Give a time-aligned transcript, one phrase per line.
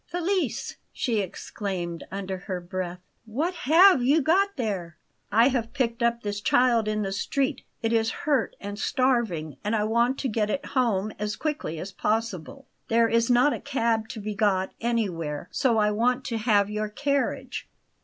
[0.07, 4.97] "Felice!" she exclaimed under her breath, "what HAVE you got there?"
[5.31, 7.61] "I have picked up this child in the street.
[7.83, 11.91] It is hurt and starving; and I want to get it home as quickly as
[11.91, 12.65] possible.
[12.87, 16.89] There is not a cab to be got anywhere, so I want to have your
[16.89, 17.69] carriage."